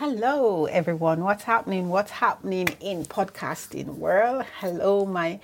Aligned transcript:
Hello, 0.00 0.64
everyone. 0.64 1.22
What's 1.22 1.42
happening? 1.42 1.90
What's 1.90 2.10
happening 2.10 2.68
in 2.80 3.04
podcasting 3.04 3.98
world? 3.98 4.46
Hello, 4.58 5.04
my 5.04 5.40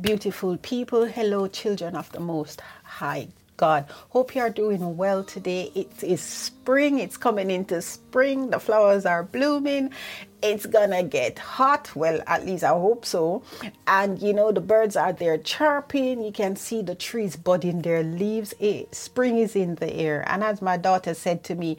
beautiful 0.00 0.56
people. 0.56 1.04
Hello, 1.04 1.46
children 1.46 1.94
of 1.94 2.10
the 2.10 2.18
Most 2.18 2.60
High 2.82 3.28
God. 3.56 3.84
Hope 4.08 4.34
you 4.34 4.40
are 4.40 4.50
doing 4.50 4.96
well 4.96 5.22
today. 5.22 5.70
It 5.76 6.02
is 6.02 6.20
spring. 6.20 6.98
It's 6.98 7.16
coming 7.16 7.52
into 7.52 7.80
spring. 7.82 8.50
The 8.50 8.58
flowers 8.58 9.06
are 9.06 9.22
blooming. 9.22 9.90
It's 10.42 10.66
gonna 10.66 11.04
get 11.04 11.38
hot. 11.38 11.94
Well, 11.94 12.20
at 12.26 12.44
least 12.44 12.64
I 12.64 12.70
hope 12.70 13.04
so. 13.04 13.44
And 13.86 14.20
you 14.20 14.32
know, 14.32 14.50
the 14.50 14.60
birds 14.60 14.96
are 14.96 15.12
there 15.12 15.38
chirping. 15.38 16.24
You 16.24 16.32
can 16.32 16.56
see 16.56 16.82
the 16.82 16.96
trees 16.96 17.36
budding 17.36 17.82
their 17.82 18.02
leaves. 18.02 18.54
It, 18.58 18.92
spring 18.92 19.38
is 19.38 19.54
in 19.54 19.76
the 19.76 19.92
air. 19.92 20.24
And 20.26 20.42
as 20.42 20.60
my 20.60 20.78
daughter 20.78 21.14
said 21.14 21.44
to 21.44 21.54
me, 21.54 21.76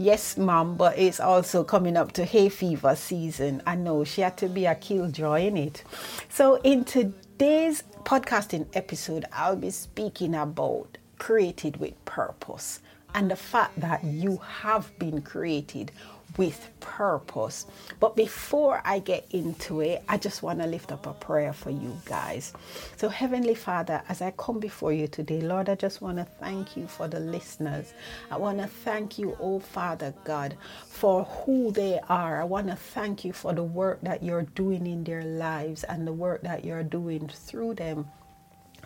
Yes, 0.00 0.36
mom, 0.36 0.76
but 0.76 0.96
it's 0.96 1.18
also 1.18 1.64
coming 1.64 1.96
up 1.96 2.12
to 2.12 2.24
hay 2.24 2.50
fever 2.50 2.94
season. 2.94 3.60
I 3.66 3.74
know 3.74 4.04
she 4.04 4.20
had 4.20 4.36
to 4.36 4.48
be 4.48 4.64
a 4.64 4.76
killjoy 4.76 5.48
in 5.48 5.56
it. 5.56 5.82
So, 6.28 6.60
in 6.62 6.84
today's 6.84 7.82
podcasting 8.04 8.68
episode, 8.74 9.24
I'll 9.32 9.56
be 9.56 9.70
speaking 9.70 10.36
about 10.36 10.98
created 11.18 11.78
with 11.78 12.04
purpose 12.04 12.78
and 13.12 13.28
the 13.28 13.34
fact 13.34 13.80
that 13.80 14.04
you 14.04 14.36
have 14.36 14.96
been 15.00 15.20
created 15.20 15.90
with 16.36 16.68
purpose. 16.80 17.66
But 18.00 18.16
before 18.16 18.80
I 18.84 18.98
get 18.98 19.26
into 19.30 19.80
it, 19.80 20.02
I 20.08 20.18
just 20.18 20.42
want 20.42 20.60
to 20.60 20.66
lift 20.66 20.92
up 20.92 21.06
a 21.06 21.12
prayer 21.12 21.52
for 21.52 21.70
you 21.70 21.96
guys. 22.04 22.52
So, 22.96 23.08
Heavenly 23.08 23.54
Father, 23.54 24.02
as 24.08 24.20
I 24.22 24.32
come 24.32 24.58
before 24.60 24.92
you 24.92 25.08
today, 25.08 25.40
Lord, 25.40 25.68
I 25.68 25.74
just 25.74 26.00
want 26.00 26.18
to 26.18 26.24
thank 26.24 26.76
you 26.76 26.86
for 26.86 27.08
the 27.08 27.20
listeners. 27.20 27.94
I 28.30 28.36
want 28.36 28.58
to 28.58 28.66
thank 28.66 29.18
you, 29.18 29.36
oh 29.40 29.58
Father 29.60 30.14
God, 30.24 30.56
for 30.86 31.24
who 31.24 31.72
they 31.72 31.98
are. 32.08 32.40
I 32.40 32.44
want 32.44 32.68
to 32.68 32.76
thank 32.76 33.24
you 33.24 33.32
for 33.32 33.52
the 33.52 33.64
work 33.64 34.00
that 34.02 34.22
you're 34.22 34.42
doing 34.54 34.86
in 34.86 35.04
their 35.04 35.24
lives 35.24 35.84
and 35.84 36.06
the 36.06 36.12
work 36.12 36.42
that 36.42 36.64
you're 36.64 36.82
doing 36.84 37.28
through 37.28 37.74
them. 37.74 38.06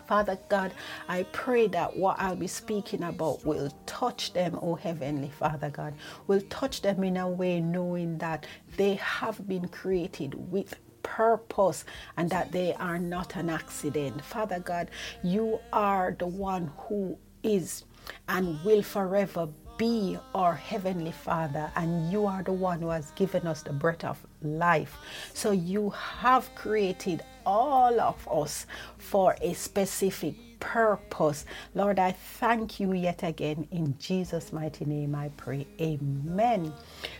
Father 0.07 0.37
God, 0.49 0.73
I 1.07 1.23
pray 1.31 1.67
that 1.67 1.95
what 1.95 2.19
I'll 2.19 2.35
be 2.35 2.47
speaking 2.47 3.03
about 3.03 3.45
will 3.45 3.71
touch 3.85 4.33
them, 4.33 4.59
oh 4.61 4.75
Heavenly 4.75 5.29
Father 5.29 5.69
God, 5.69 5.93
will 6.27 6.41
touch 6.49 6.81
them 6.81 7.03
in 7.03 7.17
a 7.17 7.27
way 7.27 7.59
knowing 7.61 8.17
that 8.17 8.45
they 8.77 8.95
have 8.95 9.47
been 9.47 9.67
created 9.67 10.51
with 10.51 10.75
purpose 11.03 11.85
and 12.17 12.29
that 12.29 12.51
they 12.51 12.73
are 12.73 12.97
not 12.97 13.35
an 13.35 13.49
accident. 13.49 14.23
Father 14.23 14.59
God, 14.59 14.89
you 15.23 15.59
are 15.71 16.15
the 16.17 16.27
one 16.27 16.71
who 16.77 17.17
is 17.43 17.83
and 18.27 18.63
will 18.63 18.81
forever 18.81 19.47
be 19.77 20.17
our 20.35 20.53
Heavenly 20.53 21.11
Father, 21.11 21.71
and 21.75 22.11
you 22.11 22.25
are 22.25 22.43
the 22.43 22.53
one 22.53 22.81
who 22.81 22.89
has 22.89 23.11
given 23.11 23.47
us 23.47 23.63
the 23.63 23.73
breath 23.73 24.03
of 24.03 24.23
life. 24.41 24.97
So 25.33 25.51
you 25.51 25.89
have 25.89 26.53
created 26.55 27.23
all 27.45 27.99
of 27.99 28.27
us 28.27 28.65
for 28.97 29.35
a 29.41 29.53
specific 29.53 30.35
purpose. 30.59 31.45
Lord, 31.75 31.99
I 31.99 32.11
thank 32.11 32.79
you 32.79 32.93
yet 32.93 33.23
again. 33.23 33.67
In 33.71 33.97
Jesus' 33.99 34.53
mighty 34.53 34.85
name, 34.85 35.15
I 35.15 35.29
pray. 35.37 35.67
Amen. 35.81 36.73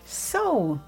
So, 0.05 0.79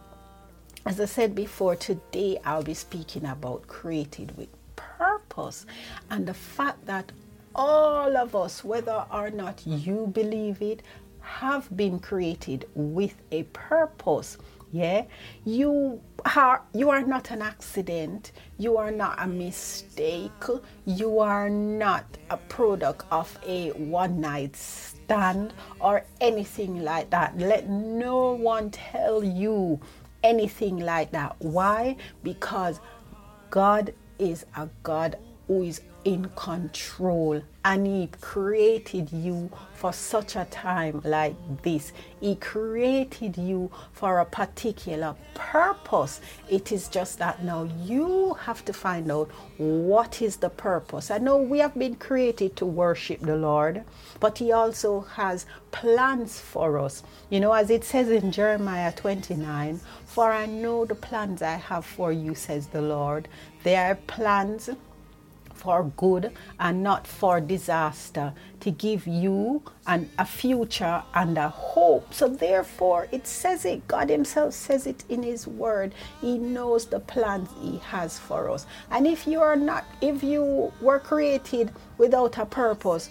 as 0.86 1.00
I 1.02 1.06
said 1.06 1.36
before, 1.36 1.75
today 1.75 2.39
I'll 2.45 2.63
be 2.63 2.73
speaking 2.73 3.25
about 3.25 3.67
created 3.67 4.38
with 4.38 4.50
purpose 4.75 5.66
and 6.09 6.28
the 6.28 6.33
fact 6.33 6.86
that 6.86 7.11
all 7.53 8.16
of 8.17 8.36
us, 8.36 8.63
whether 8.63 9.06
or 9.11 9.30
not 9.31 9.66
you 9.66 10.08
believe 10.13 10.61
it, 10.61 10.81
have 11.22 11.75
been 11.75 12.00
created 12.00 12.67
with 12.75 13.16
a 13.31 13.44
purpose. 13.44 14.38
Yeah, 14.76 15.06
you 15.45 16.02
are 16.36 16.62
you 16.73 16.90
are 16.90 17.02
not 17.02 17.31
an 17.31 17.42
accident. 17.42 18.34
You 18.58 18.76
are 18.76 18.92
not 18.92 19.16
a 19.23 19.26
mistake. 19.26 20.44
You 20.84 21.20
are 21.20 21.50
not 21.50 22.03
a 22.30 22.36
product 22.36 23.06
of 23.09 23.40
a 23.47 23.72
one 23.72 24.19
night 24.19 24.58
stand 24.58 25.53
or 25.80 26.03
anything 26.19 26.84
like 26.84 27.09
that. 27.12 27.38
Let 27.38 27.69
no 27.69 28.34
one 28.34 28.69
tell 28.69 29.24
you 29.24 29.80
anything 30.25 30.80
like 30.80 31.12
that. 31.12 31.38
Why? 31.40 31.96
Because 32.22 32.81
God 33.52 33.94
is 34.19 34.46
a 34.57 34.68
God 34.84 35.18
who 35.47 35.63
is 35.63 35.80
in 36.06 36.30
control. 36.36 37.42
And 37.66 37.88
he 37.88 38.10
created 38.22 39.12
you 39.12 39.50
for 39.74 39.92
such 39.92 40.36
a 40.36 40.46
time 40.46 41.02
like 41.04 41.36
this. 41.64 41.92
He 42.22 42.36
created 42.36 43.38
you 43.38 43.72
for 43.92 44.20
a 44.20 44.26
particular 44.26 45.16
purpose. 45.34 46.22
It 46.48 46.72
is 46.72 46.88
just 46.88 47.20
that 47.20 47.44
now 47.44 47.68
you 47.84 48.36
have 48.36 48.64
to 48.66 48.74
find 48.74 49.12
out 49.12 49.32
what 49.58 50.22
is 50.22 50.38
the 50.38 50.50
purpose. 50.50 51.10
I 51.12 51.18
know 51.18 51.38
we 51.38 51.60
have 51.60 51.74
been 51.74 51.96
created 51.96 52.56
to 52.58 52.66
worship 52.66 53.20
the 53.20 53.36
lord 53.36 53.84
but 54.20 54.38
he 54.38 54.52
also 54.52 55.02
has 55.02 55.46
plans 55.72 56.40
for 56.40 56.80
us. 56.80 57.04
You 57.30 57.40
know 57.40 57.54
as 57.54 57.70
it 57.70 57.84
says 57.84 58.10
in 58.10 58.32
jeremiah 58.32 58.92
29 58.94 59.80
for 60.06 60.32
i 60.32 60.46
know 60.46 60.86
the 60.86 60.96
plans 60.96 61.42
i 61.42 61.56
have 61.56 61.86
for 61.86 62.12
you 62.12 62.36
says 62.36 62.68
the 62.68 62.82
lord. 62.82 63.28
They 63.64 63.76
are 63.76 63.96
plans 63.96 64.70
for 65.66 65.92
good 65.98 66.31
and 66.59 66.84
not 66.84 67.08
for 67.08 67.42
disaster, 67.42 68.31
to 68.59 68.70
give 68.70 69.08
you 69.08 69.64
an, 69.88 70.08
a 70.20 70.26
future 70.26 71.02
and 71.16 71.38
a 71.38 71.50
hope. 71.50 72.14
So, 72.14 72.28
therefore, 72.28 73.08
it 73.12 73.26
says 73.26 73.66
it, 73.66 73.88
God 73.88 74.09
Himself 74.09 74.54
says 74.54 74.86
it 74.86 75.04
in 75.09 75.24
His 75.24 75.48
Word. 75.48 75.96
He 76.22 76.38
knows 76.38 76.86
the 76.86 77.00
plans 77.00 77.50
He 77.62 77.80
has 77.80 78.20
for 78.20 78.52
us. 78.52 78.68
And 78.92 79.08
if 79.08 79.25
you 79.25 79.42
are 79.42 79.56
not, 79.56 79.86
if 80.02 80.24
you 80.24 80.72
were 80.81 81.00
created 81.00 81.72
without 81.98 82.38
a 82.38 82.46
purpose, 82.46 83.09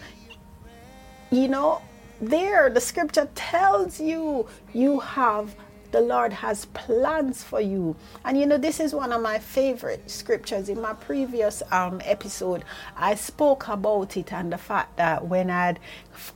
you 1.33 1.49
know, 1.49 1.83
there 2.21 2.71
the 2.71 2.81
scripture 2.81 3.29
tells 3.35 4.01
you 4.01 4.47
you 4.73 5.01
have 5.01 5.57
the 5.95 6.01
Lord 6.01 6.33
has 6.33 6.65
plans 6.65 7.45
for 7.45 7.61
you. 7.61 7.95
And 8.25 8.37
you 8.37 8.47
know, 8.47 8.59
this 8.59 8.81
is 8.81 8.93
one 8.93 9.13
of 9.13 9.23
my 9.23 9.39
favorite 9.39 10.11
scriptures. 10.11 10.69
In 10.69 10.81
my 10.81 10.93
previous 10.93 11.63
um, 11.71 12.01
episode, 12.05 12.65
I 12.97 13.15
spoke 13.15 13.69
about 13.69 14.17
it 14.17 14.33
and 14.33 14.53
the 14.53 14.59
fact 14.59 14.97
that 14.97 15.29
when 15.29 15.51
I'd 15.51 15.79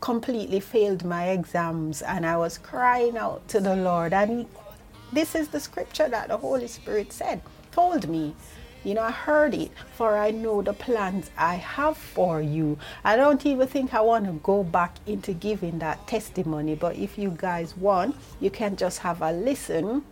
completely 0.01 0.61
failed 0.61 1.05
my 1.05 1.31
exams 1.31 2.03
and 2.03 2.25
I 2.25 2.37
was 2.37 2.57
crying 2.57 3.17
out 3.17 3.49
to 3.49 3.59
the 3.59 3.75
Lord, 3.75 4.13
and 4.13 4.47
this 5.13 5.35
is 5.35 5.49
the 5.49 5.59
scripture 5.59 6.09
that 6.09 6.29
the 6.29 6.37
Holy 6.37 6.69
Spirit 6.69 7.13
said, 7.13 7.43
told 7.73 8.09
me 8.09 8.37
you 8.88 8.94
know, 8.94 9.03
I 9.03 9.10
heard 9.10 9.53
it, 9.53 9.71
for 9.93 10.16
I 10.16 10.31
know 10.31 10.62
the 10.62 10.72
plans 10.72 11.31
I 11.37 11.56
have 11.56 11.99
for 11.99 12.41
you. 12.41 12.78
I 13.04 13.16
don't 13.16 13.44
even 13.44 13.69
think 13.69 13.93
I 13.93 14.00
want 14.00 14.25
to 14.25 14.32
go 14.43 14.65
back 14.65 14.97
into 15.06 15.34
giving 15.34 15.78
that 15.81 16.06
testimony, 16.06 16.75
but 16.75 16.97
if 16.97 17.19
you 17.19 17.34
guys 17.37 17.77
want, 17.77 18.16
you 18.41 18.48
can 18.48 18.77
just 18.77 19.00
have 19.00 19.21
a 19.21 19.31
listen 19.31 20.04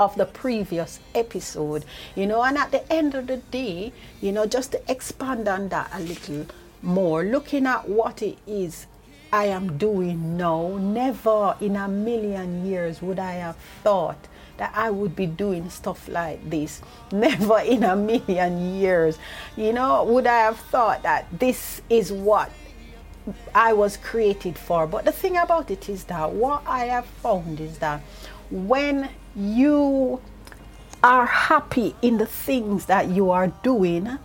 of 0.00 0.16
the 0.16 0.24
previous 0.24 1.00
episode, 1.14 1.84
you 2.14 2.26
know, 2.26 2.42
and 2.42 2.56
at 2.56 2.70
the 2.70 2.90
end 2.90 3.14
of 3.14 3.26
the 3.26 3.36
day, 3.36 3.92
you 4.22 4.32
know, 4.32 4.46
just 4.46 4.72
to 4.72 4.90
expand 4.90 5.46
on 5.46 5.68
that 5.68 5.90
a 5.92 6.00
little 6.00 6.46
more, 6.80 7.22
looking 7.22 7.66
at 7.66 7.86
what 7.86 8.22
it 8.22 8.38
is 8.46 8.86
I 9.30 9.46
am 9.46 9.76
doing 9.76 10.38
now, 10.38 10.78
never 10.78 11.56
in 11.60 11.76
a 11.76 11.88
million 11.88 12.64
years 12.64 13.02
would 13.02 13.18
I 13.18 13.32
have 13.32 13.56
thought 13.82 14.28
that 14.56 14.72
I 14.74 14.90
would 14.90 15.14
be 15.16 15.26
doing 15.26 15.70
stuff 15.70 16.08
like 16.08 16.48
this. 16.48 16.82
Never 17.12 17.60
in 17.60 17.84
a 17.84 17.96
million 17.96 18.76
years. 18.76 19.18
You 19.56 19.72
know, 19.72 20.04
would 20.04 20.26
I 20.26 20.40
have 20.40 20.58
thought 20.58 21.02
that 21.02 21.26
this 21.38 21.82
is 21.88 22.12
what 22.12 22.50
I 23.54 23.72
was 23.72 23.96
created 23.96 24.58
for? 24.58 24.86
But 24.86 25.04
the 25.04 25.12
thing 25.12 25.36
about 25.36 25.70
it 25.70 25.88
is 25.88 26.04
that 26.04 26.32
what 26.32 26.62
I 26.66 26.86
have 26.86 27.06
found 27.06 27.60
is 27.60 27.78
that 27.78 28.00
when 28.50 29.08
you 29.34 30.20
are 31.02 31.26
happy 31.26 31.94
in 32.02 32.18
the 32.18 32.26
things 32.26 32.86
that 32.86 33.08
you 33.08 33.30
are 33.30 33.48
doing, 33.62 34.18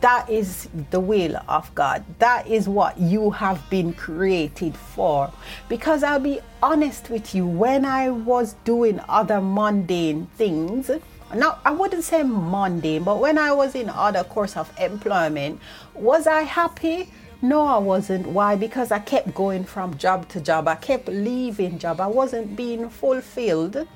that 0.00 0.28
is 0.28 0.68
the 0.90 1.00
will 1.00 1.36
of 1.48 1.74
God. 1.74 2.04
That 2.18 2.46
is 2.46 2.68
what 2.68 2.98
you 3.00 3.30
have 3.30 3.68
been 3.70 3.92
created 3.92 4.76
for. 4.76 5.32
Because 5.68 6.02
I'll 6.02 6.20
be 6.20 6.40
honest 6.62 7.10
with 7.10 7.34
you, 7.34 7.46
when 7.46 7.84
I 7.84 8.10
was 8.10 8.54
doing 8.64 9.00
other 9.08 9.40
mundane 9.40 10.26
things, 10.36 10.90
now 11.34 11.58
I 11.64 11.72
wouldn't 11.72 12.04
say 12.04 12.22
mundane, 12.22 13.04
but 13.04 13.18
when 13.18 13.38
I 13.38 13.52
was 13.52 13.74
in 13.74 13.88
other 13.90 14.24
course 14.24 14.56
of 14.56 14.72
employment, 14.78 15.60
was 15.94 16.26
I 16.26 16.42
happy? 16.42 17.10
No, 17.40 17.64
I 17.66 17.78
wasn't. 17.78 18.26
Why? 18.26 18.56
Because 18.56 18.90
I 18.90 18.98
kept 18.98 19.34
going 19.34 19.64
from 19.64 19.96
job 19.96 20.28
to 20.30 20.40
job. 20.40 20.68
I 20.68 20.74
kept 20.74 21.08
leaving 21.08 21.78
job. 21.78 22.00
I 22.00 22.08
wasn't 22.08 22.56
being 22.56 22.90
fulfilled. 22.90 23.86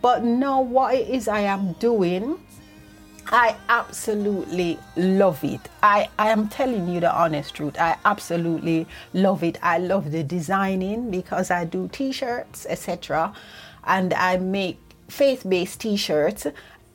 But 0.00 0.24
now 0.24 0.60
what 0.60 0.94
it 0.94 1.08
is 1.08 1.28
I 1.28 1.40
am 1.40 1.74
doing 1.74 2.38
I 3.30 3.56
absolutely 3.68 4.78
love 4.96 5.44
it. 5.44 5.60
I, 5.82 6.08
I 6.18 6.30
am 6.30 6.48
telling 6.48 6.88
you 6.88 7.00
the 7.00 7.14
honest 7.14 7.54
truth. 7.54 7.76
I 7.78 7.96
absolutely 8.06 8.86
love 9.12 9.42
it. 9.44 9.58
I 9.62 9.78
love 9.78 10.10
the 10.10 10.22
designing 10.22 11.10
because 11.10 11.50
I 11.50 11.66
do 11.66 11.88
t 11.88 12.10
shirts, 12.10 12.66
etc. 12.68 13.34
And 13.84 14.14
I 14.14 14.38
make 14.38 14.78
faith 15.08 15.44
based 15.46 15.80
t 15.80 15.96
shirts. 15.96 16.46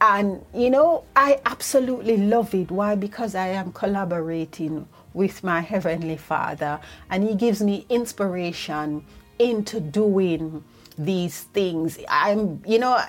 And, 0.01 0.44
you 0.56 0.71
know, 0.71 1.06
I 1.15 1.39
absolutely 1.45 2.18
love 2.18 2.53
it. 2.56 2.71
Why? 2.71 2.95
Because 2.95 3.36
I 3.36 3.50
am 3.50 3.71
collaborating 3.71 4.88
with 5.13 5.44
my 5.44 5.62
Heavenly 5.62 6.18
Father, 6.18 6.79
and 7.12 7.24
He 7.24 7.36
gives 7.36 7.62
me 7.62 7.86
inspiration 7.89 9.06
into 9.38 9.79
doing 9.79 10.63
these 10.97 11.41
things. 11.53 12.00
I'm, 12.09 12.62
you 12.65 12.79
know, 12.79 13.00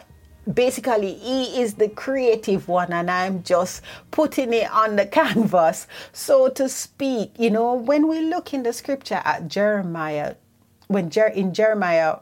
basically 0.52 1.14
he 1.14 1.61
is 1.61 1.75
the 1.75 1.88
creative 1.88 2.69
one 2.69 2.93
and 2.93 3.11
i'm 3.11 3.43
just 3.43 3.81
putting 4.11 4.52
it 4.52 4.70
on 4.70 4.96
the 4.96 5.06
canvas. 5.19 5.87
So 6.12 6.49
to 6.50 6.69
speak 6.69 7.32
you 7.38 7.50
know 7.50 7.75
when 7.75 8.08
we 8.08 8.20
look 8.20 8.52
in 8.52 8.62
the 8.62 8.73
scripture 8.73 9.23
at 9.25 9.49
jeremiah 9.49 10.35
when 10.88 11.11
Jer- 11.11 11.29
in 11.29 11.55
jeremiah 11.55 12.17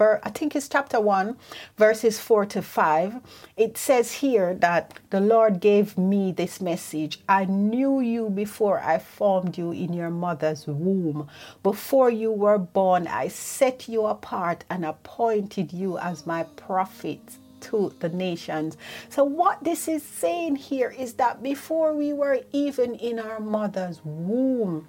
I 0.00 0.30
think 0.30 0.54
it's 0.54 0.68
chapter 0.68 1.00
1, 1.00 1.36
verses 1.76 2.20
4 2.20 2.46
to 2.46 2.62
5. 2.62 3.16
It 3.56 3.76
says 3.76 4.12
here 4.12 4.54
that 4.54 4.98
the 5.10 5.20
Lord 5.20 5.60
gave 5.60 5.98
me 5.98 6.30
this 6.30 6.60
message 6.60 7.20
I 7.28 7.46
knew 7.46 8.00
you 8.00 8.30
before 8.30 8.78
I 8.78 8.98
formed 8.98 9.58
you 9.58 9.72
in 9.72 9.92
your 9.92 10.10
mother's 10.10 10.68
womb. 10.68 11.28
Before 11.64 12.10
you 12.10 12.30
were 12.30 12.58
born, 12.58 13.08
I 13.08 13.26
set 13.28 13.88
you 13.88 14.06
apart 14.06 14.64
and 14.70 14.84
appointed 14.84 15.72
you 15.72 15.98
as 15.98 16.26
my 16.26 16.44
prophet 16.44 17.20
to 17.62 17.92
the 17.98 18.08
nations. 18.08 18.76
So, 19.08 19.24
what 19.24 19.64
this 19.64 19.88
is 19.88 20.04
saying 20.04 20.56
here 20.56 20.94
is 20.96 21.14
that 21.14 21.42
before 21.42 21.92
we 21.92 22.12
were 22.12 22.40
even 22.52 22.94
in 22.94 23.18
our 23.18 23.40
mother's 23.40 24.00
womb, 24.04 24.86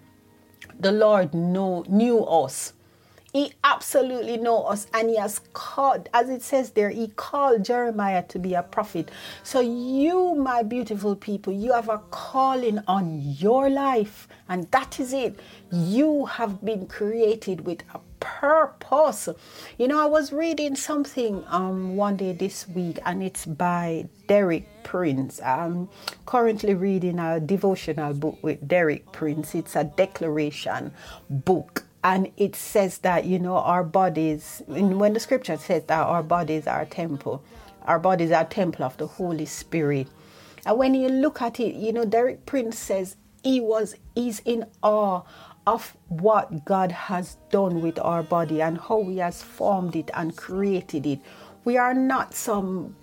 the 0.79 0.91
Lord 0.91 1.33
know, 1.33 1.83
knew 1.89 2.23
us 2.23 2.73
he 3.33 3.53
absolutely 3.63 4.37
knows 4.37 4.65
us 4.69 4.87
and 4.93 5.09
he 5.09 5.17
has 5.17 5.39
called, 5.53 6.09
as 6.13 6.29
it 6.29 6.41
says 6.41 6.71
there, 6.71 6.89
he 6.89 7.09
called 7.09 7.63
Jeremiah 7.63 8.23
to 8.23 8.39
be 8.39 8.53
a 8.53 8.63
prophet. 8.63 9.11
So, 9.43 9.59
you, 9.59 10.35
my 10.35 10.63
beautiful 10.63 11.15
people, 11.15 11.53
you 11.53 11.73
have 11.73 11.89
a 11.89 11.99
calling 12.09 12.79
on 12.87 13.19
your 13.21 13.69
life, 13.69 14.27
and 14.47 14.69
that 14.71 14.99
is 14.99 15.13
it. 15.13 15.39
You 15.71 16.25
have 16.25 16.63
been 16.65 16.87
created 16.87 17.65
with 17.65 17.83
a 17.93 17.99
purpose. 18.19 19.29
You 19.77 19.87
know, 19.87 20.01
I 20.01 20.07
was 20.07 20.31
reading 20.33 20.75
something 20.75 21.43
um, 21.47 21.95
one 21.95 22.17
day 22.17 22.33
this 22.33 22.67
week, 22.67 22.99
and 23.05 23.21
it's 23.21 23.45
by 23.45 24.07
Derek 24.27 24.65
Prince. 24.83 25.41
I'm 25.41 25.89
currently 26.25 26.73
reading 26.73 27.19
a 27.19 27.39
devotional 27.39 28.13
book 28.13 28.39
with 28.41 28.67
Derek 28.67 29.11
Prince. 29.11 29.53
It's 29.53 29.75
a 29.75 29.83
declaration 29.83 30.91
book 31.29 31.83
and 32.03 32.31
it 32.37 32.55
says 32.55 32.99
that 32.99 33.25
you 33.25 33.39
know 33.39 33.57
our 33.57 33.83
bodies 33.83 34.61
when 34.67 35.13
the 35.13 35.19
scripture 35.19 35.57
says 35.57 35.83
that 35.85 35.99
our 35.99 36.23
bodies 36.23 36.67
are 36.67 36.81
a 36.81 36.85
temple 36.85 37.43
our 37.85 37.99
bodies 37.99 38.31
are 38.31 38.43
a 38.43 38.45
temple 38.45 38.85
of 38.85 38.95
the 38.97 39.07
holy 39.07 39.45
spirit. 39.45 40.07
And 40.65 40.77
when 40.77 40.93
you 40.93 41.09
look 41.09 41.41
at 41.41 41.59
it 41.59 41.75
you 41.75 41.91
know 41.91 42.05
derek 42.05 42.45
prince 42.45 42.77
says 42.77 43.15
he 43.43 43.59
was 43.59 43.95
is 44.15 44.41
in 44.45 44.65
awe 44.83 45.21
of 45.67 45.95
what 46.07 46.65
god 46.65 46.91
has 46.91 47.37
done 47.51 47.81
with 47.81 47.99
our 47.99 48.23
body 48.23 48.61
and 48.61 48.77
how 48.77 49.03
he 49.03 49.17
has 49.17 49.43
formed 49.43 49.95
it 49.95 50.09
and 50.13 50.35
created 50.37 51.05
it. 51.05 51.19
We 51.65 51.77
are 51.77 51.93
not 51.93 52.33
some 52.33 52.95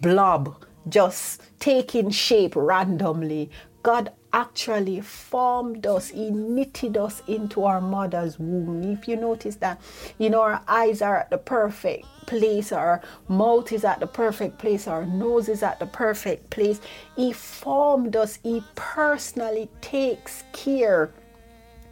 blob 0.00 0.64
just 0.88 1.42
taking 1.60 2.10
shape 2.10 2.56
randomly. 2.56 3.50
God 3.82 4.12
actually 4.32 5.00
formed 5.00 5.86
us, 5.86 6.08
He 6.08 6.30
knitted 6.30 6.96
us 6.96 7.22
into 7.26 7.64
our 7.64 7.80
mother's 7.80 8.38
womb. 8.38 8.82
If 8.82 9.08
you 9.08 9.16
notice 9.16 9.56
that, 9.56 9.80
you 10.18 10.30
know, 10.30 10.42
our 10.42 10.62
eyes 10.68 11.02
are 11.02 11.18
at 11.18 11.30
the 11.30 11.38
perfect 11.38 12.06
place, 12.26 12.72
our 12.72 13.00
mouth 13.28 13.72
is 13.72 13.84
at 13.84 14.00
the 14.00 14.06
perfect 14.06 14.58
place, 14.58 14.86
our 14.86 15.06
nose 15.06 15.48
is 15.48 15.62
at 15.62 15.78
the 15.78 15.86
perfect 15.86 16.50
place. 16.50 16.80
He 17.16 17.32
formed 17.32 18.16
us, 18.16 18.38
He 18.42 18.62
personally 18.74 19.68
takes 19.80 20.44
care 20.52 21.12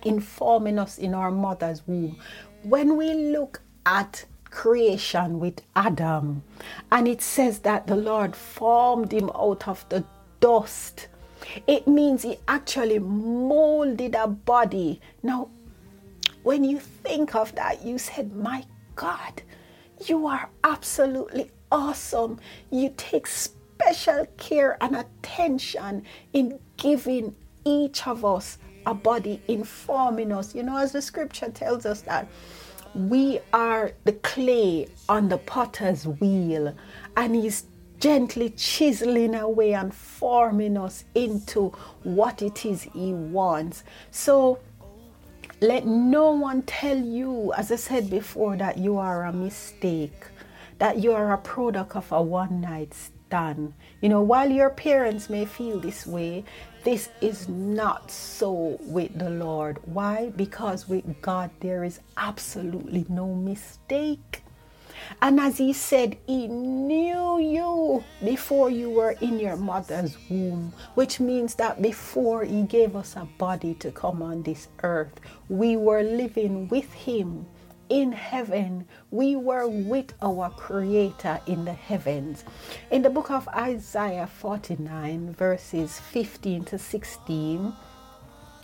in 0.04 0.20
forming 0.20 0.78
us 0.78 0.98
in 0.98 1.14
our 1.14 1.30
mother's 1.30 1.86
womb. 1.86 2.18
When 2.62 2.96
we 2.96 3.14
look 3.14 3.60
at 3.86 4.24
creation 4.50 5.38
with 5.38 5.60
Adam, 5.76 6.42
and 6.90 7.06
it 7.06 7.22
says 7.22 7.60
that 7.60 7.86
the 7.86 7.96
Lord 7.96 8.34
formed 8.34 9.12
him 9.12 9.30
out 9.34 9.68
of 9.68 9.84
the 9.88 10.04
dust 10.40 11.08
it 11.66 11.86
means 11.86 12.22
he 12.22 12.38
actually 12.46 12.98
molded 12.98 14.14
a 14.14 14.26
body. 14.26 15.00
Now, 15.22 15.50
when 16.42 16.64
you 16.64 16.78
think 16.78 17.34
of 17.34 17.54
that, 17.54 17.84
you 17.84 17.98
said, 17.98 18.34
My 18.34 18.64
God, 18.94 19.42
you 20.06 20.26
are 20.26 20.48
absolutely 20.64 21.50
awesome. 21.70 22.38
You 22.70 22.92
take 22.96 23.26
special 23.26 24.26
care 24.36 24.76
and 24.80 24.96
attention 24.96 26.04
in 26.32 26.58
giving 26.76 27.34
each 27.64 28.06
of 28.06 28.24
us 28.24 28.58
a 28.86 28.94
body, 28.94 29.42
informing 29.48 30.32
us. 30.32 30.54
You 30.54 30.62
know, 30.62 30.76
as 30.76 30.92
the 30.92 31.02
scripture 31.02 31.50
tells 31.50 31.84
us 31.84 32.00
that 32.02 32.28
we 32.94 33.40
are 33.52 33.92
the 34.04 34.12
clay 34.12 34.88
on 35.08 35.28
the 35.28 35.38
potter's 35.38 36.06
wheel, 36.06 36.74
and 37.16 37.34
he's 37.34 37.64
gently 37.98 38.50
chiseling 38.50 39.34
away 39.34 39.74
and 39.74 39.94
forming 39.94 40.76
us 40.76 41.04
into 41.14 41.70
what 42.02 42.42
it 42.42 42.64
is 42.64 42.82
He 42.82 43.12
wants. 43.12 43.84
So 44.10 44.58
let 45.60 45.86
no 45.86 46.30
one 46.30 46.62
tell 46.62 46.96
you, 46.96 47.52
as 47.54 47.72
I 47.72 47.76
said 47.76 48.10
before, 48.10 48.56
that 48.56 48.78
you 48.78 48.96
are 48.98 49.24
a 49.24 49.32
mistake, 49.32 50.26
that 50.78 50.98
you 50.98 51.12
are 51.12 51.32
a 51.32 51.38
product 51.38 51.96
of 51.96 52.10
a 52.12 52.22
one 52.22 52.60
night 52.60 52.94
stand. 52.94 53.74
You 54.00 54.08
know, 54.08 54.22
while 54.22 54.48
your 54.48 54.70
parents 54.70 55.28
may 55.28 55.44
feel 55.44 55.80
this 55.80 56.06
way, 56.06 56.44
this 56.84 57.08
is 57.20 57.48
not 57.48 58.10
so 58.10 58.78
with 58.82 59.18
the 59.18 59.30
Lord. 59.30 59.78
Why? 59.84 60.30
Because 60.36 60.88
with 60.88 61.20
God 61.20 61.50
there 61.60 61.82
is 61.82 62.00
absolutely 62.16 63.04
no 63.08 63.34
mistake. 63.34 64.42
And 65.20 65.40
as 65.40 65.58
he 65.58 65.72
said, 65.72 66.16
he 66.26 66.48
knew 66.48 67.38
you 67.38 68.04
before 68.24 68.70
you 68.70 68.90
were 68.90 69.12
in 69.20 69.38
your 69.38 69.56
mother's 69.56 70.16
womb, 70.28 70.72
which 70.94 71.20
means 71.20 71.54
that 71.56 71.80
before 71.82 72.44
he 72.44 72.62
gave 72.62 72.96
us 72.96 73.16
a 73.16 73.26
body 73.38 73.74
to 73.74 73.90
come 73.90 74.22
on 74.22 74.42
this 74.42 74.68
earth, 74.82 75.20
we 75.48 75.76
were 75.76 76.02
living 76.02 76.68
with 76.68 76.92
him 76.92 77.46
in 77.88 78.12
heaven. 78.12 78.86
We 79.10 79.36
were 79.36 79.66
with 79.66 80.12
our 80.20 80.50
Creator 80.50 81.40
in 81.46 81.64
the 81.64 81.72
heavens. 81.72 82.44
In 82.90 83.02
the 83.02 83.10
book 83.10 83.30
of 83.30 83.48
Isaiah 83.48 84.26
49, 84.26 85.32
verses 85.34 85.98
15 85.98 86.64
to 86.66 86.78
16, 86.78 87.72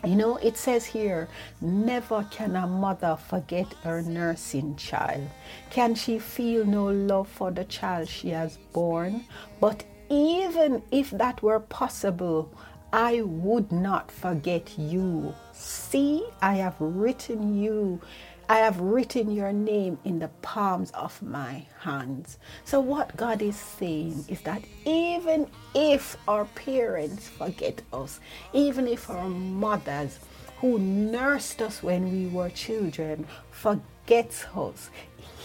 you 0.04 0.16
know, 0.16 0.36
it 0.36 0.56
says 0.56 0.84
here, 0.84 1.28
never 1.60 2.26
can 2.30 2.56
a 2.56 2.66
mother 2.66 3.16
forget 3.16 3.72
her 3.82 4.02
nursing 4.02 4.76
child. 4.76 5.28
Can 5.70 5.94
she 5.94 6.18
feel 6.18 6.64
no 6.64 6.86
love 6.86 7.28
for 7.28 7.50
the 7.50 7.64
child 7.64 8.08
she 8.08 8.30
has 8.30 8.58
born? 8.72 9.24
But 9.60 9.84
even 10.10 10.82
if 10.90 11.10
that 11.10 11.42
were 11.42 11.60
possible, 11.60 12.52
I 12.92 13.22
would 13.22 13.72
not 13.72 14.10
forget 14.10 14.78
you. 14.78 15.34
See, 15.52 16.24
I 16.40 16.54
have 16.54 16.76
written 16.78 17.60
you 17.60 18.00
I 18.54 18.58
have 18.58 18.78
written 18.78 19.32
your 19.32 19.52
name 19.52 19.98
in 20.04 20.20
the 20.20 20.28
palms 20.40 20.92
of 20.92 21.20
my 21.20 21.66
hands. 21.80 22.38
So, 22.64 22.78
what 22.78 23.16
God 23.16 23.42
is 23.42 23.56
saying 23.56 24.26
is 24.28 24.42
that 24.42 24.62
even 24.84 25.48
if 25.74 26.16
our 26.28 26.44
parents 26.44 27.28
forget 27.28 27.82
us, 27.92 28.20
even 28.52 28.86
if 28.86 29.10
our 29.10 29.28
mothers 29.28 30.20
who 30.58 30.78
nursed 30.78 31.62
us 31.62 31.82
when 31.82 32.12
we 32.12 32.28
were 32.28 32.48
children 32.48 33.26
forgets 33.50 34.44
us, 34.54 34.88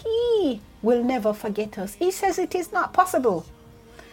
He 0.04 0.60
will 0.80 1.02
never 1.02 1.32
forget 1.32 1.80
us. 1.80 1.94
He 1.94 2.12
says 2.12 2.38
it 2.38 2.54
is 2.54 2.70
not 2.70 2.92
possible. 2.92 3.44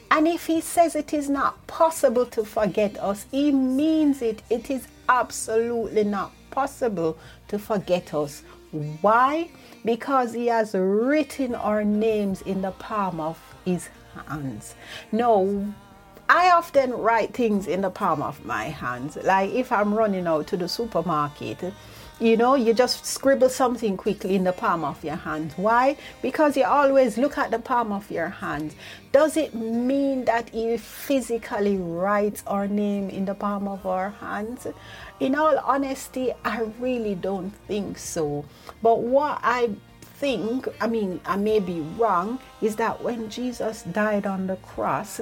And 0.10 0.28
if 0.28 0.48
He 0.48 0.60
says 0.60 0.96
it 0.96 1.14
is 1.14 1.30
not 1.30 1.68
possible 1.68 2.26
to 2.26 2.44
forget 2.44 2.98
us, 2.98 3.28
He 3.30 3.52
means 3.52 4.24
it. 4.24 4.42
It 4.50 4.72
is 4.72 4.88
absolutely 5.08 6.04
not 6.04 6.32
possible 6.50 7.16
to 7.50 7.60
forget 7.60 8.16
us 8.16 8.42
why? 8.72 9.50
Because 9.86 10.34
He 10.34 10.48
has 10.48 10.74
written 10.74 11.56
our 11.56 11.84
names 11.84 12.42
in 12.42 12.62
the 12.62 12.72
palm 12.72 13.20
of 13.20 13.40
His 13.66 13.90
hands. 14.28 14.76
No, 15.12 15.74
I 16.30 16.52
often 16.52 16.92
write 16.92 17.34
things 17.34 17.68
in 17.68 17.82
the 17.82 17.90
palm 17.90 18.22
of 18.22 18.44
my 18.44 18.66
hands. 18.66 19.18
Like 19.24 19.52
if 19.52 19.72
I'm 19.72 19.94
running 19.94 20.28
out 20.28 20.48
to 20.48 20.58
the 20.58 20.68
supermarket, 20.68 21.74
you 22.20 22.36
know, 22.36 22.56
you 22.56 22.74
just 22.74 23.06
scribble 23.06 23.50
something 23.50 23.96
quickly 23.96 24.36
in 24.36 24.44
the 24.44 24.54
palm 24.54 24.84
of 24.84 25.04
your 25.04 25.16
hand. 25.16 25.54
Why? 25.56 25.98
Because 26.22 26.58
you 26.58 26.64
always 26.64 27.18
look 27.18 27.38
at 27.38 27.52
the 27.52 27.60
palm 27.60 27.92
of 27.92 28.10
your 28.10 28.30
hand. 28.30 28.74
Does 29.12 29.38
it 29.38 29.54
mean 29.54 30.26
that 30.26 30.50
He 30.50 30.78
physically 30.78 31.78
writes 31.78 32.44
our 32.48 32.68
name 32.68 33.10
in 33.10 33.26
the 33.26 33.36
palm 33.36 33.68
of 33.68 33.86
our 33.86 34.10
hands? 34.10 34.66
In 35.20 35.36
all 35.36 35.60
honesty, 35.60 36.34
I 36.44 36.62
really 36.80 37.16
don't 37.16 37.52
think 37.68 37.98
so. 38.00 38.46
But 38.82 39.02
what 39.02 39.40
I 39.44 39.70
think, 40.20 40.68
I 40.82 40.88
mean, 40.88 41.22
I 41.26 41.38
may 41.38 41.60
be 41.60 41.82
wrong, 41.82 42.40
is 42.62 42.76
that 42.78 43.04
when 43.04 43.30
Jesus 43.30 43.84
died 43.84 44.26
on 44.26 44.48
the 44.48 44.56
cross, 44.58 45.22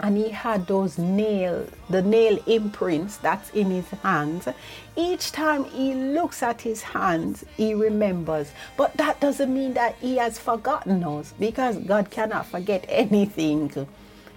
and 0.00 0.16
he 0.16 0.30
had 0.30 0.66
those 0.66 0.98
nail 0.98 1.66
the 1.88 2.02
nail 2.02 2.38
imprints 2.46 3.16
that's 3.18 3.50
in 3.50 3.70
his 3.70 3.88
hands. 4.02 4.48
Each 4.96 5.32
time 5.32 5.64
he 5.64 5.94
looks 5.94 6.42
at 6.42 6.60
his 6.62 6.82
hands 6.82 7.44
he 7.56 7.74
remembers. 7.74 8.50
But 8.76 8.96
that 8.96 9.20
doesn't 9.20 9.52
mean 9.52 9.74
that 9.74 9.96
he 9.96 10.16
has 10.16 10.38
forgotten 10.38 11.04
us 11.04 11.32
because 11.38 11.78
god 11.78 12.10
cannot 12.10 12.46
forget 12.46 12.84
anything. 12.88 13.86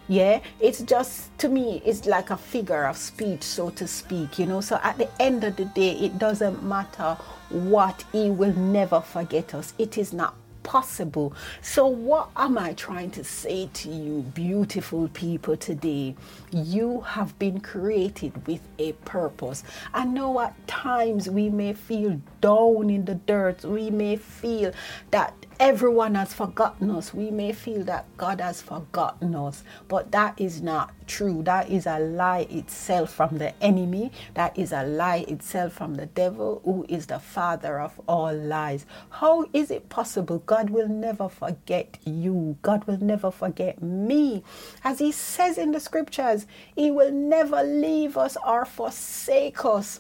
Yeah 0.08 0.40
it's 0.60 0.82
just 0.82 1.38
to 1.40 1.50
me 1.50 1.82
it's 1.86 2.06
like 2.06 2.30
a 2.30 2.38
figure 2.38 2.86
of 2.86 2.98
speech 2.98 3.44
so 3.44 3.70
to 3.72 3.88
speak 3.88 4.40
you 4.40 4.46
know. 4.46 4.62
So 4.62 4.80
at 4.84 4.98
the 4.98 5.10
end 5.22 5.44
of 5.44 5.56
the 5.56 5.66
day 5.66 5.92
it 5.92 6.18
doesn't 6.18 6.64
matter 6.64 7.18
what 7.50 8.06
he 8.12 8.30
will 8.30 8.54
never 8.54 9.02
forget 9.02 9.54
us. 9.54 9.74
It 9.78 9.98
is 9.98 10.14
not 10.14 10.36
possible. 10.70 11.34
So, 11.64 11.88
what 11.88 12.30
am 12.36 12.56
I 12.60 12.74
trying 12.74 13.10
to 13.12 13.24
say 13.24 13.72
to 13.74 13.90
you, 13.90 14.22
beautiful 14.36 15.08
people, 15.08 15.58
today? 15.58 16.16
You 16.52 17.02
have 17.02 17.38
been 17.40 17.60
created 17.60 18.46
with 18.46 18.62
a 18.78 18.92
purpose. 19.04 19.64
I 19.96 20.06
know 20.06 20.40
at 20.40 20.54
times 20.68 21.28
we 21.28 21.50
may 21.50 21.74
feel 21.74 22.22
down 22.40 22.92
in 22.92 23.06
the 23.06 23.16
dirt, 23.16 23.66
we 23.66 23.90
may 23.90 24.16
feel 24.16 24.72
that 25.10 25.34
everyone 25.60 26.16
has 26.16 26.34
forgotten 26.34 26.90
us. 26.90 27.14
We 27.14 27.32
may 27.32 27.52
feel 27.52 27.84
that 27.84 28.06
God 28.16 28.40
has 28.40 28.62
forgotten 28.62 29.36
us, 29.36 29.64
but 29.90 30.12
that 30.14 30.40
is 30.40 30.62
not 30.62 30.94
true. 31.06 31.44
That 31.44 31.70
is 31.70 31.86
a 31.86 32.00
lie 32.00 32.48
itself 32.50 33.14
from 33.14 33.38
the 33.38 33.54
enemy. 33.62 34.12
That 34.36 34.58
is 34.58 34.72
a 34.72 34.84
lie 34.84 35.26
itself 35.28 35.74
from 35.74 35.96
the 35.96 36.06
devil, 36.06 36.62
who 36.64 36.86
is 36.88 37.08
the 37.08 37.20
father 37.20 37.80
of 37.80 38.00
all 38.08 38.34
lies. 38.34 38.86
How 39.10 39.48
is 39.52 39.70
it 39.70 39.90
possible? 39.90 40.40
God 40.40 40.70
will 40.70 40.88
never 40.88 41.28
forget 41.28 41.98
you. 42.06 42.58
God 42.62 42.86
will 42.86 43.00
never 43.04 43.30
forget 43.30 43.82
me. 43.82 44.44
As 44.84 45.00
He 45.00 45.12
says 45.12 45.58
in 45.58 45.74
the 45.74 45.80
scriptures, 45.82 46.48
He 46.76 46.90
will 46.90 47.12
never 47.12 47.64
leave 47.64 48.18
us 48.18 48.38
or 48.46 48.64
forsake 48.66 49.66
us. 49.66 50.00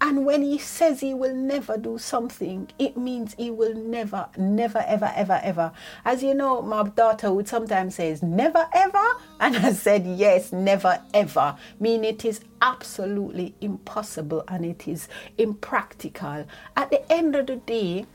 And 0.00 0.26
when 0.26 0.42
he 0.42 0.58
says 0.58 1.00
he 1.00 1.14
will 1.14 1.34
never 1.34 1.78
do 1.78 1.96
something, 1.96 2.68
it 2.78 2.96
means 2.96 3.34
he 3.38 3.50
will 3.50 3.74
never, 3.74 4.28
never, 4.36 4.84
ever, 4.86 5.10
ever, 5.14 5.40
ever. 5.42 5.72
As 6.04 6.22
you 6.22 6.34
know, 6.34 6.60
my 6.60 6.82
daughter 6.82 7.32
would 7.32 7.48
sometimes 7.48 7.94
says, 7.94 8.22
never, 8.22 8.68
ever. 8.74 9.04
And 9.40 9.56
I 9.56 9.72
said, 9.72 10.06
yes, 10.06 10.52
never, 10.52 11.02
ever. 11.14 11.56
Mean 11.80 12.04
it 12.04 12.24
is 12.24 12.40
absolutely 12.60 13.54
impossible 13.60 14.44
and 14.48 14.64
it 14.64 14.86
is 14.86 15.08
impractical. 15.38 16.46
At 16.76 16.90
the 16.90 17.10
end 17.12 17.34
of 17.34 17.46
the 17.46 17.56
day, 17.56 18.06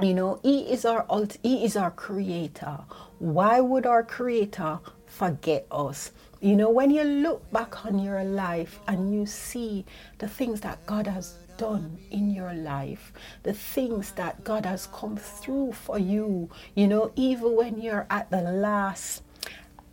you 0.00 0.14
know, 0.14 0.40
he 0.42 0.60
is 0.62 0.84
our 0.84 1.06
he 1.42 1.64
is 1.64 1.76
our 1.76 1.90
creator. 1.90 2.80
Why 3.18 3.60
would 3.60 3.86
our 3.86 4.02
creator 4.02 4.80
forget 5.06 5.66
us? 5.70 6.10
You 6.42 6.56
know, 6.56 6.70
when 6.70 6.90
you 6.90 7.04
look 7.04 7.48
back 7.52 7.86
on 7.86 8.00
your 8.00 8.24
life 8.24 8.80
and 8.88 9.14
you 9.14 9.26
see 9.26 9.84
the 10.18 10.26
things 10.26 10.60
that 10.62 10.84
God 10.86 11.06
has 11.06 11.38
done 11.56 11.96
in 12.10 12.32
your 12.32 12.52
life, 12.52 13.12
the 13.44 13.52
things 13.52 14.10
that 14.12 14.42
God 14.42 14.66
has 14.66 14.88
come 14.88 15.16
through 15.16 15.70
for 15.70 16.00
you, 16.00 16.50
you 16.74 16.88
know, 16.88 17.12
even 17.14 17.54
when 17.54 17.80
you're 17.80 18.08
at 18.10 18.28
the 18.32 18.42
last 18.42 19.22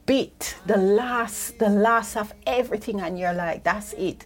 bit, 0.07 0.55
the 0.65 0.77
last, 0.77 1.59
the 1.59 1.69
last 1.69 2.17
of 2.17 2.33
everything, 2.47 2.99
and 2.99 3.19
you're 3.19 3.31
like, 3.31 3.63
that's 3.63 3.93
it. 3.93 4.25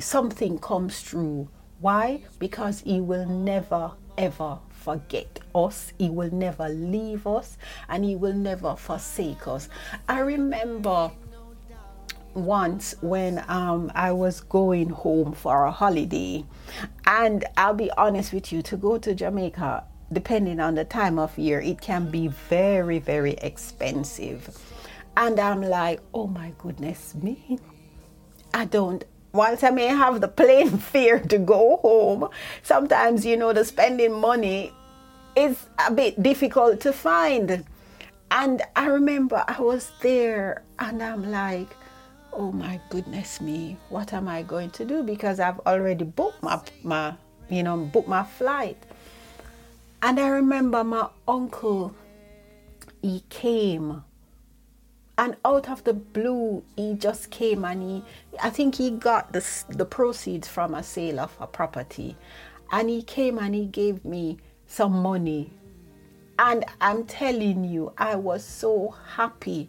Something 0.00 0.58
comes 0.58 1.02
through. 1.02 1.48
Why? 1.78 2.22
Because 2.40 2.80
He 2.80 3.00
will 3.00 3.26
never, 3.26 3.92
ever 4.18 4.58
forget 4.72 5.38
us. 5.54 5.92
He 5.98 6.10
will 6.10 6.32
never 6.34 6.68
leave 6.68 7.28
us 7.28 7.58
and 7.88 8.04
He 8.04 8.16
will 8.16 8.34
never 8.34 8.74
forsake 8.74 9.46
us. 9.46 9.68
I 10.08 10.18
remember 10.18 11.12
once 12.34 12.94
when 13.00 13.44
um, 13.48 13.90
I 13.94 14.12
was 14.12 14.40
going 14.40 14.90
home 14.90 15.32
for 15.32 15.64
a 15.64 15.70
holiday. 15.70 16.44
And 17.06 17.44
I'll 17.56 17.74
be 17.74 17.90
honest 17.92 18.32
with 18.32 18.52
you, 18.52 18.62
to 18.62 18.76
go 18.76 18.98
to 18.98 19.14
Jamaica, 19.14 19.84
depending 20.12 20.60
on 20.60 20.74
the 20.74 20.84
time 20.84 21.18
of 21.18 21.36
year, 21.38 21.60
it 21.60 21.80
can 21.80 22.10
be 22.10 22.28
very, 22.28 22.98
very 22.98 23.32
expensive. 23.34 24.58
And 25.16 25.38
I'm 25.38 25.62
like, 25.62 26.00
oh 26.12 26.26
my 26.26 26.52
goodness 26.58 27.14
me. 27.14 27.58
I 28.52 28.64
don't, 28.64 29.04
whilst 29.32 29.64
I 29.64 29.70
may 29.70 29.86
have 29.86 30.20
the 30.20 30.28
plane 30.28 30.78
fare 30.78 31.20
to 31.20 31.38
go 31.38 31.78
home, 31.78 32.28
sometimes, 32.62 33.24
you 33.24 33.36
know, 33.36 33.52
the 33.52 33.64
spending 33.64 34.12
money 34.12 34.72
is 35.36 35.66
a 35.84 35.92
bit 35.92 36.22
difficult 36.22 36.80
to 36.80 36.92
find. 36.92 37.64
And 38.30 38.62
I 38.74 38.86
remember 38.86 39.44
I 39.46 39.60
was 39.60 39.92
there 40.00 40.62
and 40.78 41.02
I'm 41.02 41.30
like, 41.30 41.68
oh 42.34 42.52
my 42.52 42.80
goodness 42.90 43.40
me, 43.40 43.76
what 43.88 44.12
am 44.12 44.28
I 44.28 44.42
going 44.42 44.70
to 44.70 44.84
do? 44.84 45.02
Because 45.02 45.40
I've 45.40 45.60
already 45.60 46.04
booked 46.04 46.42
my, 46.42 46.60
my 46.82 47.14
you 47.48 47.62
know, 47.62 47.76
booked 47.76 48.08
my 48.08 48.24
flight. 48.24 48.82
And 50.02 50.20
I 50.20 50.28
remember 50.28 50.84
my 50.84 51.08
uncle, 51.26 51.94
he 53.00 53.22
came 53.28 54.02
and 55.16 55.36
out 55.44 55.68
of 55.68 55.84
the 55.84 55.94
blue 55.94 56.62
he 56.76 56.94
just 56.94 57.30
came 57.30 57.64
and 57.64 57.82
he 57.82 58.04
i 58.42 58.50
think 58.50 58.74
he 58.74 58.90
got 58.90 59.32
the, 59.32 59.44
the 59.70 59.84
proceeds 59.84 60.48
from 60.48 60.74
a 60.74 60.82
sale 60.82 61.20
of 61.20 61.36
a 61.40 61.46
property 61.46 62.16
and 62.72 62.90
he 62.90 63.02
came 63.02 63.38
and 63.38 63.54
he 63.54 63.66
gave 63.66 64.04
me 64.04 64.36
some 64.66 64.92
money 64.92 65.52
and 66.38 66.64
i'm 66.80 67.04
telling 67.04 67.64
you 67.64 67.92
i 67.96 68.16
was 68.16 68.44
so 68.44 68.92
happy 69.14 69.68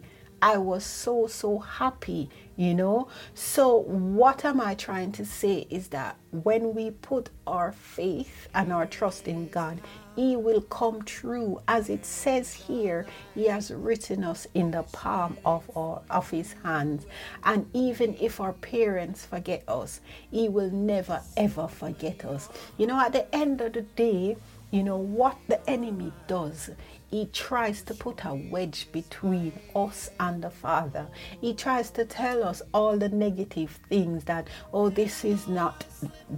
i 0.54 0.56
was 0.56 0.84
so 0.84 1.26
so 1.26 1.58
happy 1.58 2.28
you 2.56 2.72
know? 2.72 3.08
So 3.34 3.76
what 3.76 4.44
am 4.44 4.60
i 4.60 4.74
trying 4.74 5.12
to 5.12 5.24
say 5.24 5.66
is 5.68 5.88
that 5.88 6.16
when 6.30 6.74
we 6.74 6.90
put 6.90 7.28
our 7.46 7.72
faith 7.72 8.48
and 8.54 8.72
our 8.72 8.86
trust 8.86 9.28
in 9.28 9.48
god 9.48 9.80
he 10.16 10.34
will 10.34 10.62
come 10.62 11.02
true. 11.02 11.60
As 11.68 11.90
it 11.90 12.06
says 12.06 12.54
here 12.54 13.06
he 13.34 13.48
has 13.48 13.70
written 13.70 14.24
us 14.24 14.46
in 14.54 14.70
the 14.70 14.82
palm 14.84 15.36
of 15.44 15.70
our 15.76 16.00
of 16.08 16.30
his 16.30 16.54
hands. 16.64 17.04
And 17.44 17.68
even 17.74 18.16
if 18.18 18.40
our 18.40 18.54
parents 18.54 19.26
forget 19.26 19.62
us 19.68 20.00
he 20.30 20.48
will 20.48 20.70
never 20.70 21.20
ever 21.36 21.68
forget 21.68 22.24
us. 22.24 22.48
You 22.78 22.86
know 22.86 22.98
at 22.98 23.12
the 23.12 23.26
end 23.34 23.60
of 23.60 23.74
the 23.74 23.82
day 23.82 24.36
you 24.70 24.82
know 24.82 24.96
what 24.96 25.36
the 25.48 25.60
enemy 25.70 26.12
does 26.26 26.70
he 27.10 27.26
tries 27.26 27.82
to 27.82 27.94
put 27.94 28.24
a 28.24 28.34
wedge 28.34 28.88
between 28.92 29.52
us 29.74 30.10
and 30.18 30.42
the 30.42 30.50
Father. 30.50 31.06
He 31.40 31.54
tries 31.54 31.90
to 31.90 32.04
tell 32.04 32.42
us 32.42 32.62
all 32.74 32.98
the 32.98 33.08
negative 33.08 33.78
things 33.88 34.24
that, 34.24 34.48
oh, 34.72 34.88
this 34.90 35.24
is 35.24 35.46
not, 35.46 35.84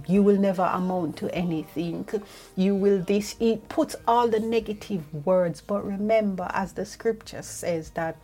you 0.07 0.21
will 0.21 0.37
never 0.37 0.63
amount 0.63 1.17
to 1.17 1.33
anything. 1.33 2.07
You 2.55 2.75
will 2.75 2.99
this. 2.99 3.35
He 3.39 3.57
puts 3.69 3.95
all 4.07 4.27
the 4.27 4.39
negative 4.39 5.03
words. 5.25 5.61
But 5.61 5.85
remember, 5.85 6.49
as 6.53 6.73
the 6.73 6.85
scripture 6.85 7.41
says, 7.41 7.89
that 7.91 8.17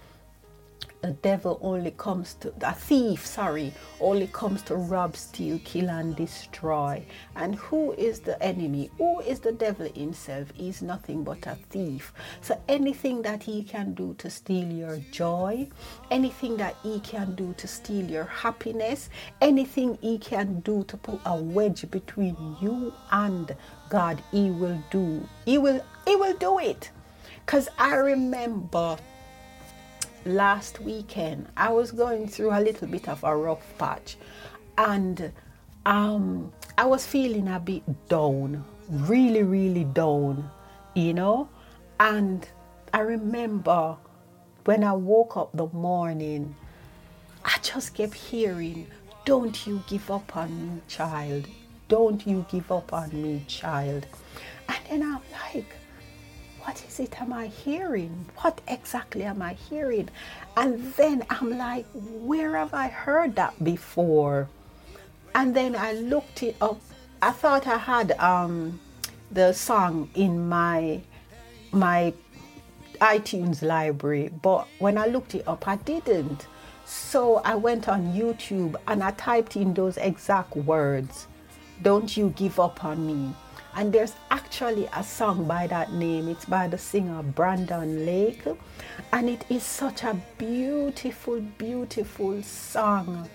the 1.06 1.12
devil 1.12 1.60
only 1.62 1.92
comes 1.92 2.34
to 2.34 2.52
a 2.62 2.74
thief 2.74 3.24
sorry 3.24 3.72
only 4.00 4.26
comes 4.26 4.64
to 4.64 4.76
rob 4.76 5.16
steal 5.16 5.60
kill 5.64 5.88
and 5.88 6.16
destroy. 6.16 7.06
And 7.36 7.54
who 7.54 7.92
is 7.92 8.22
the 8.22 8.42
enemy? 8.42 8.90
Who 8.98 9.20
is 9.20 9.40
the 9.40 9.52
devil 9.52 9.88
himself? 9.94 10.48
He's 10.56 10.82
nothing 10.82 11.24
but 11.24 11.46
a 11.46 11.58
thief. 11.70 12.12
So 12.42 12.60
anything 12.68 13.22
that 13.22 13.44
he 13.44 13.64
can 13.64 13.94
do 13.94 14.16
to 14.18 14.32
steal 14.32 14.68
your 14.72 14.98
joy 15.12 15.68
anything 16.10 16.58
that 16.58 16.76
he 16.82 17.00
can 17.02 17.36
do 17.36 17.54
to 17.58 17.68
steal 17.68 18.10
your 18.10 18.24
happiness 18.26 19.10
anything 19.42 19.98
he 20.02 20.18
can 20.18 20.60
do 20.62 20.84
to 20.86 20.98
put 20.98 21.20
a 21.26 21.36
wedge 21.36 21.90
between 21.92 22.36
you 22.62 22.94
and 23.12 23.56
god 23.90 24.22
he 24.32 24.50
will 24.50 24.82
do 24.90 25.28
he 25.46 25.58
will 25.58 25.84
he 26.06 26.16
will 26.16 26.36
do 26.38 26.58
it. 26.60 26.90
Because 27.46 27.70
i 27.78 27.94
remember 27.96 28.98
last 30.26 30.82
weekend, 30.82 31.48
I 31.56 31.72
was 31.72 31.92
going 31.92 32.28
through 32.28 32.52
a 32.52 32.60
little 32.60 32.88
bit 32.88 33.08
of 33.08 33.24
a 33.24 33.36
rough 33.36 33.78
patch 33.78 34.18
and 34.78 35.32
um, 35.86 36.52
I 36.78 36.86
was 36.86 37.06
feeling 37.06 37.48
a 37.48 37.60
bit 37.60 37.84
down, 38.10 38.64
really, 38.90 39.44
really 39.44 39.84
down, 39.84 40.50
you 40.96 41.14
know. 41.14 41.48
And 42.00 42.48
I 42.94 43.00
remember 43.00 43.96
when 44.66 44.84
I 44.84 44.94
woke 44.94 45.38
up 45.38 45.52
the 45.54 45.68
morning, 45.68 46.56
I 47.44 47.58
just 47.62 47.94
kept 47.94 48.16
hearing, 48.16 48.88
Don't 49.26 49.66
you 49.68 49.84
give 49.88 50.10
up 50.10 50.36
on 50.36 50.76
me, 50.76 50.82
child. 50.88 51.48
Don't 51.88 52.26
you 52.26 52.46
give 52.50 52.72
up 52.72 52.92
on 52.92 53.10
me, 53.22 53.46
child. 53.48 54.08
And 54.68 54.78
then 54.90 55.04
I'm 55.04 55.22
like, 55.54 55.76
what 56.66 56.84
is 56.88 57.00
it 57.00 57.22
am 57.22 57.32
I 57.32 57.46
hearing? 57.46 58.26
What 58.38 58.60
exactly 58.68 59.24
am 59.24 59.42
I 59.42 59.54
hearing? 59.54 60.10
And 60.58 60.94
then 60.96 61.24
I'm 61.30 61.58
like, 61.58 61.86
where 61.94 62.58
have 62.58 62.74
I 62.74 62.88
heard 62.88 63.36
that 63.36 63.64
before? 63.64 64.50
And 65.36 65.56
then 65.56 65.76
I 65.76 65.94
looked 65.94 66.42
it 66.42 66.56
up. 66.60 66.82
I 67.22 67.32
thought 67.32 67.68
I 67.68 67.78
had 67.78 68.14
um, 68.14 68.80
the 69.32 69.54
song 69.54 70.10
in 70.16 70.50
my 70.50 71.02
my 71.72 72.14
iTunes 73.00 73.62
library, 73.62 74.30
but 74.42 74.68
when 74.80 74.98
I 74.98 75.06
looked 75.06 75.36
it 75.36 75.48
up, 75.48 75.68
I 75.68 75.76
didn't. 75.76 76.48
So 76.86 77.42
I 77.46 77.56
went 77.56 77.88
on 77.88 78.14
YouTube 78.14 78.76
and 78.88 79.04
I 79.04 79.12
typed 79.12 79.56
in 79.56 79.74
those 79.74 79.98
exact 79.98 80.56
words 80.56 81.28
Don't 81.84 82.16
you 82.18 82.30
give 82.36 82.60
up 82.60 82.84
on 82.84 83.06
me. 83.06 83.36
And 83.76 83.92
there's 83.92 84.14
actually 84.32 84.88
a 84.94 85.04
song 85.04 85.46
by 85.46 85.68
that 85.68 85.92
name. 85.92 86.30
It's 86.30 86.46
by 86.46 86.68
the 86.70 86.78
singer 86.78 87.22
Brandon 87.22 88.06
Lake. 88.06 88.44
And 89.12 89.30
it 89.30 89.44
is 89.50 89.64
such 89.64 90.04
a 90.04 90.18
beautiful, 90.38 91.42
beautiful 91.58 92.42
song. 92.42 93.30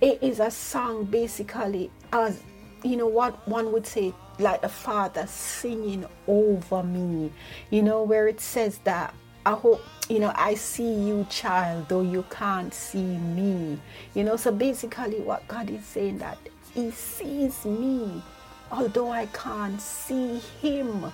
It 0.00 0.18
is 0.22 0.40
a 0.40 0.50
song 0.50 1.04
basically 1.04 1.90
as 2.12 2.42
you 2.82 2.96
know 2.96 3.06
what 3.06 3.46
one 3.46 3.70
would 3.72 3.86
say 3.86 4.12
like 4.38 4.62
the 4.62 4.68
father 4.68 5.26
singing 5.26 6.06
over 6.26 6.82
me 6.82 7.30
you 7.68 7.82
know 7.82 8.02
where 8.02 8.26
it 8.26 8.40
says 8.40 8.78
that 8.84 9.12
i 9.44 9.52
hope 9.52 9.82
you 10.08 10.18
know 10.18 10.32
i 10.34 10.54
see 10.54 10.90
you 10.90 11.26
child 11.28 11.86
though 11.90 12.00
you 12.00 12.24
can't 12.30 12.72
see 12.72 13.18
me 13.18 13.78
you 14.14 14.24
know 14.24 14.36
so 14.36 14.50
basically 14.50 15.20
what 15.20 15.46
god 15.46 15.68
is 15.68 15.84
saying 15.84 16.16
that 16.16 16.38
he 16.72 16.90
sees 16.90 17.64
me 17.66 18.22
although 18.70 19.10
i 19.10 19.26
can't 19.26 19.80
see 19.80 20.38
him. 20.62 21.12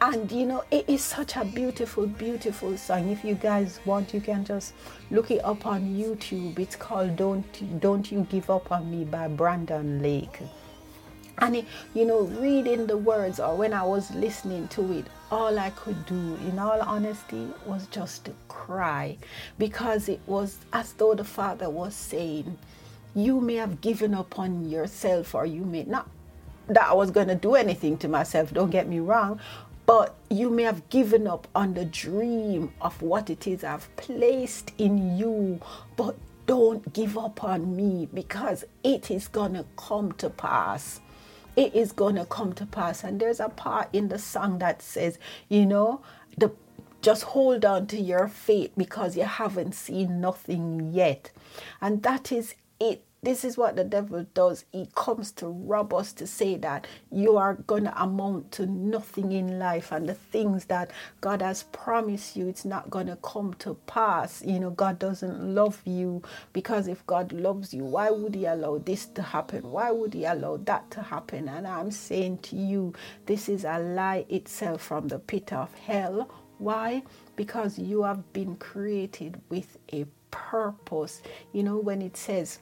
And 0.00 0.32
you 0.32 0.46
know 0.46 0.64
it 0.72 0.88
is 0.88 1.00
such 1.00 1.36
a 1.36 1.44
beautiful 1.44 2.08
beautiful 2.08 2.76
song. 2.76 3.08
If 3.10 3.24
you 3.24 3.36
guys 3.36 3.78
want 3.84 4.12
you 4.12 4.20
can 4.20 4.44
just 4.44 4.74
look 5.12 5.30
it 5.30 5.44
up 5.44 5.64
on 5.64 5.94
youtube. 5.94 6.58
It's 6.58 6.74
called 6.74 7.14
don't 7.14 7.80
don't 7.80 8.10
you 8.10 8.26
give 8.28 8.50
up 8.50 8.72
on 8.72 8.90
me 8.90 9.04
by 9.04 9.28
brandon 9.28 10.02
lake. 10.02 10.40
And 11.38 11.64
you 11.94 12.04
know 12.04 12.22
reading 12.22 12.88
the 12.88 12.96
words 12.96 13.38
or 13.38 13.56
when 13.56 13.72
i 13.72 13.84
was 13.84 14.10
listening 14.10 14.66
to 14.68 14.92
it 14.92 15.06
all 15.30 15.58
i 15.58 15.70
could 15.70 16.04
do 16.06 16.36
in 16.48 16.58
all 16.58 16.80
honesty 16.82 17.46
was 17.64 17.86
just 17.86 18.24
to 18.24 18.34
cry. 18.48 19.16
Because 19.56 20.08
it 20.08 20.20
was 20.26 20.58
as 20.72 20.94
though 20.94 21.14
the 21.14 21.24
father 21.24 21.70
was 21.70 21.94
saying 21.94 22.58
you 23.14 23.40
may 23.40 23.54
have 23.54 23.80
given 23.80 24.14
up 24.14 24.36
on 24.36 24.68
yourself 24.68 25.34
or 25.34 25.46
you 25.46 25.64
may 25.64 25.84
not 25.84 26.08
that 26.68 26.88
i 26.88 26.92
was 26.92 27.10
going 27.10 27.28
to 27.28 27.34
do 27.34 27.54
anything 27.54 27.96
to 27.96 28.08
myself 28.08 28.52
don't 28.52 28.70
get 28.70 28.88
me 28.88 28.98
wrong 28.98 29.38
but 29.84 30.14
you 30.30 30.48
may 30.48 30.62
have 30.62 30.88
given 30.90 31.26
up 31.26 31.48
on 31.54 31.74
the 31.74 31.84
dream 31.84 32.72
of 32.80 33.02
what 33.02 33.28
it 33.28 33.48
is 33.48 33.64
I've 33.64 33.94
placed 33.96 34.70
in 34.78 35.18
you. 35.18 35.60
But 35.96 36.16
don't 36.46 36.92
give 36.92 37.18
up 37.18 37.42
on 37.42 37.74
me 37.74 38.08
because 38.14 38.64
it 38.84 39.10
is 39.10 39.26
going 39.26 39.54
to 39.54 39.66
come 39.76 40.12
to 40.12 40.30
pass 40.30 41.00
it 41.56 41.74
is 41.74 41.92
going 41.92 42.16
to 42.16 42.24
come 42.24 42.52
to 42.54 42.66
pass. 42.66 43.04
And 43.04 43.20
there's 43.20 43.40
a 43.40 43.48
part 43.48 43.88
in 43.92 44.08
the 44.08 44.18
song 44.18 44.58
that 44.58 44.82
says, 44.82 45.18
you 45.48 45.66
know, 45.66 46.00
the 46.36 46.50
just 47.02 47.24
hold 47.24 47.64
on 47.64 47.88
to 47.88 48.00
your 48.00 48.28
faith 48.28 48.70
because 48.76 49.16
you 49.16 49.24
haven't 49.24 49.74
seen 49.74 50.20
nothing 50.20 50.92
yet. 50.92 51.32
And 51.80 52.02
that 52.04 52.30
is 52.30 52.54
it 52.78 53.02
this 53.24 53.44
is 53.44 53.56
what 53.56 53.76
the 53.76 53.84
devil 53.84 54.26
does. 54.34 54.64
He 54.72 54.88
comes 54.96 55.30
to 55.32 55.46
rob 55.46 55.94
us 55.94 56.12
to 56.14 56.26
say 56.26 56.56
that 56.56 56.88
you 57.12 57.36
are 57.36 57.54
going 57.54 57.84
to 57.84 58.02
amount 58.02 58.50
to 58.52 58.66
nothing 58.66 59.30
in 59.30 59.60
life 59.60 59.92
and 59.92 60.08
the 60.08 60.14
things 60.14 60.64
that 60.64 60.90
God 61.20 61.40
has 61.40 61.62
promised 61.62 62.34
you, 62.34 62.48
it's 62.48 62.64
not 62.64 62.90
going 62.90 63.06
to 63.06 63.16
come 63.22 63.54
to 63.60 63.74
pass. 63.86 64.42
You 64.44 64.58
know, 64.58 64.70
God 64.70 64.98
doesn't 64.98 65.54
love 65.54 65.80
you 65.84 66.20
because 66.52 66.88
if 66.88 67.06
God 67.06 67.32
loves 67.32 67.72
you, 67.72 67.84
why 67.84 68.10
would 68.10 68.34
He 68.34 68.44
allow 68.46 68.78
this 68.78 69.06
to 69.06 69.22
happen? 69.22 69.70
Why 69.70 69.92
would 69.92 70.14
He 70.14 70.24
allow 70.24 70.56
that 70.56 70.90
to 70.90 71.02
happen? 71.02 71.48
And 71.48 71.64
I'm 71.64 71.92
saying 71.92 72.38
to 72.38 72.56
you, 72.56 72.92
this 73.26 73.48
is 73.48 73.64
a 73.64 73.78
lie 73.78 74.26
itself 74.30 74.82
from 74.82 75.06
the 75.06 75.20
pit 75.20 75.52
of 75.52 75.72
hell. 75.74 76.28
Why? 76.58 77.04
Because 77.36 77.78
you 77.78 78.02
have 78.02 78.32
been 78.32 78.56
created 78.56 79.40
with 79.48 79.78
a 79.92 80.06
purpose. 80.32 81.22
You 81.52 81.62
know, 81.62 81.78
when 81.78 82.02
it 82.02 82.16
says, 82.16 82.58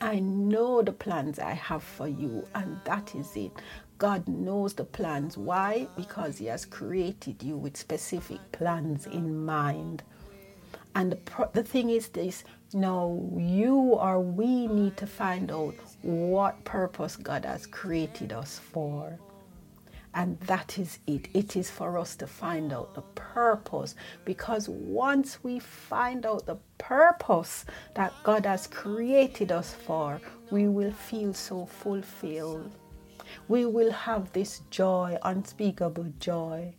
I 0.00 0.18
know 0.20 0.82
the 0.82 0.92
plans 0.92 1.38
I 1.38 1.52
have 1.52 1.82
for 1.82 2.08
you, 2.08 2.46
and 2.54 2.78
that 2.84 3.14
is 3.14 3.34
it. 3.36 3.52
God 3.98 4.28
knows 4.28 4.74
the 4.74 4.84
plans. 4.84 5.38
Why? 5.38 5.88
Because 5.96 6.38
He 6.38 6.46
has 6.46 6.64
created 6.64 7.42
you 7.42 7.56
with 7.56 7.76
specific 7.76 8.40
plans 8.52 9.06
in 9.06 9.44
mind. 9.44 10.02
And 10.94 11.12
the, 11.12 11.16
pro- 11.16 11.50
the 11.52 11.62
thing 11.62 11.90
is 11.90 12.08
this 12.08 12.44
no, 12.72 13.32
you 13.38 13.74
or 13.74 14.20
we 14.20 14.66
need 14.66 14.96
to 14.96 15.06
find 15.06 15.50
out 15.50 15.74
what 16.02 16.64
purpose 16.64 17.16
God 17.16 17.44
has 17.44 17.66
created 17.66 18.32
us 18.32 18.58
for. 18.58 19.18
And 20.16 20.40
that 20.40 20.78
is 20.78 20.98
it. 21.06 21.28
It 21.34 21.56
is 21.56 21.68
for 21.68 21.98
us 21.98 22.16
to 22.16 22.26
find 22.26 22.72
out 22.72 22.94
the 22.94 23.02
purpose 23.02 23.94
because 24.24 24.66
once 24.66 25.44
we 25.44 25.58
find 25.58 26.24
out 26.24 26.46
the 26.46 26.56
purpose 26.78 27.66
that 27.94 28.14
God 28.24 28.46
has 28.46 28.66
created 28.66 29.52
us 29.52 29.74
for, 29.74 30.18
we 30.50 30.68
will 30.68 30.90
feel 30.90 31.34
so 31.34 31.66
fulfilled. 31.66 32.72
We 33.48 33.66
will 33.66 33.92
have 33.92 34.32
this 34.32 34.62
joy, 34.70 35.18
unspeakable 35.22 36.14
joy 36.18 36.72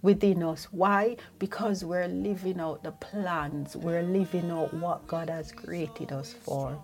within 0.00 0.44
us. 0.44 0.66
Why? 0.66 1.16
Because 1.40 1.84
we're 1.84 2.06
living 2.06 2.60
out 2.60 2.84
the 2.84 2.92
plans, 2.92 3.74
we're 3.74 4.04
living 4.04 4.52
out 4.52 4.72
what 4.72 5.04
God 5.08 5.30
has 5.30 5.50
created 5.50 6.12
us 6.12 6.32
for. 6.32 6.80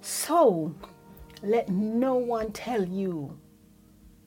So, 0.00 0.74
let 1.40 1.68
no 1.68 2.16
one 2.16 2.50
tell 2.50 2.84
you 2.84 3.38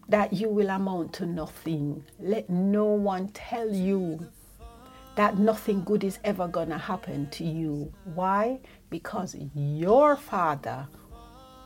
that 0.10 0.34
you 0.34 0.50
will 0.50 0.70
amount 0.70 1.14
to 1.14 1.26
nothing. 1.26 2.04
Let 2.20 2.50
no 2.50 2.86
one 2.86 3.30
tell 3.30 3.70
you 3.72 4.28
that 5.16 5.38
nothing 5.38 5.84
good 5.84 6.04
is 6.04 6.20
ever 6.24 6.48
going 6.48 6.70
to 6.70 6.78
happen 6.78 7.30
to 7.32 7.44
you. 7.44 7.94
Why? 8.16 8.60
Because 8.90 9.36
your 9.54 10.16
Father, 10.16 10.88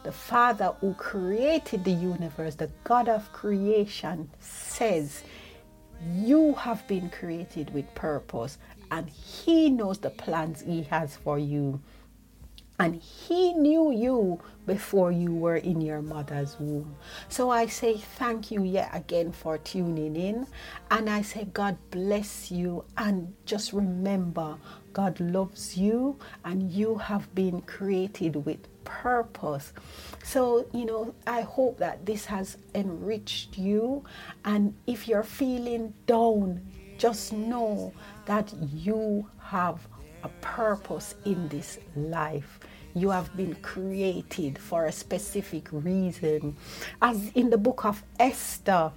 the 0.03 0.11
Father 0.11 0.73
who 0.81 0.93
created 0.95 1.85
the 1.85 1.91
universe, 1.91 2.55
the 2.55 2.69
God 2.83 3.07
of 3.07 3.31
creation, 3.31 4.29
says 4.39 5.23
you 6.13 6.53
have 6.55 6.85
been 6.87 7.09
created 7.09 7.73
with 7.73 7.93
purpose 7.95 8.57
and 8.91 9.09
He 9.09 9.69
knows 9.69 9.99
the 9.99 10.09
plans 10.09 10.61
He 10.61 10.83
has 10.83 11.15
for 11.15 11.39
you. 11.39 11.79
And 12.83 13.01
He 13.01 13.53
knew 13.53 13.93
you 13.93 14.41
before 14.65 15.09
you 15.09 15.33
were 15.33 15.55
in 15.55 15.79
your 15.79 16.01
mother's 16.01 16.59
womb. 16.59 16.97
So 17.29 17.49
I 17.49 17.67
say 17.67 17.95
thank 17.95 18.51
you 18.51 18.65
yet 18.65 18.89
again 18.91 19.31
for 19.31 19.57
tuning 19.57 20.17
in. 20.17 20.47
And 20.91 21.09
I 21.09 21.21
say 21.21 21.45
God 21.45 21.77
bless 21.91 22.51
you. 22.51 22.83
And 22.97 23.35
just 23.45 23.71
remember, 23.71 24.57
God 24.91 25.17
loves 25.21 25.77
you 25.77 26.19
and 26.43 26.73
you 26.73 26.97
have 26.97 27.33
been 27.33 27.61
created 27.61 28.45
with 28.45 28.59
purpose. 28.83 29.71
So, 30.21 30.67
you 30.73 30.83
know, 30.83 31.15
I 31.25 31.39
hope 31.43 31.77
that 31.77 32.05
this 32.05 32.25
has 32.25 32.57
enriched 32.75 33.57
you. 33.57 34.03
And 34.43 34.75
if 34.87 35.07
you're 35.07 35.23
feeling 35.23 35.93
down, 36.05 36.67
just 36.97 37.31
know 37.31 37.93
that 38.25 38.53
you 38.73 39.29
have 39.39 39.87
a 40.23 40.29
purpose 40.41 41.15
in 41.25 41.47
this 41.49 41.79
life. 41.95 42.59
You 42.95 43.09
have 43.09 43.35
been 43.35 43.55
created 43.55 44.57
for 44.59 44.85
a 44.85 44.91
specific 44.91 45.67
reason. 45.71 46.55
As 47.01 47.31
in 47.33 47.49
the 47.49 47.57
book 47.57 47.85
of 47.85 48.03
Esther, 48.19 48.91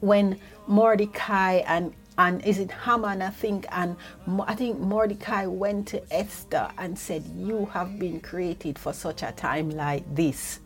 when 0.00 0.38
Mordecai 0.66 1.62
and 1.66 1.94
and 2.16 2.44
is 2.44 2.58
it 2.58 2.70
Haman, 2.70 3.22
I 3.22 3.30
think, 3.30 3.66
and 3.72 3.96
I 4.46 4.54
think 4.54 4.78
Mordecai 4.78 5.46
went 5.46 5.88
to 5.88 6.14
Esther 6.14 6.70
and 6.78 6.96
said, 6.96 7.24
You 7.36 7.66
have 7.72 7.98
been 7.98 8.20
created 8.20 8.78
for 8.78 8.92
such 8.92 9.24
a 9.24 9.32
time 9.32 9.70
like 9.70 10.04
this. 10.14 10.60